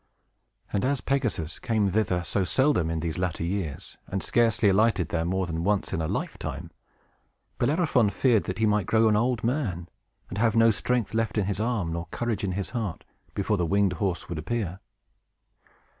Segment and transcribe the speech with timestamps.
[0.73, 5.25] And as Pegasus came thither so seldom in these latter years, and scarcely alighted there
[5.25, 6.71] more than once in a lifetime,
[7.59, 9.89] Bellerophon feared that he might grow an old man,
[10.27, 13.03] and have no strength left in his arms nor courage in his heart,
[13.35, 14.79] before the winged horse would appear.